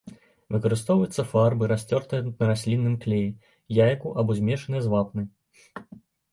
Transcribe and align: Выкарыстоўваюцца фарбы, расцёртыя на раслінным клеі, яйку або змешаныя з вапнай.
Выкарыстоўваюцца 0.53 1.25
фарбы, 1.33 1.63
расцёртыя 1.73 2.21
на 2.29 2.49
раслінным 2.53 2.97
клеі, 3.05 3.29
яйку 3.87 4.17
або 4.23 4.31
змешаныя 4.43 4.81
з 4.87 4.95
вапнай. 4.97 5.33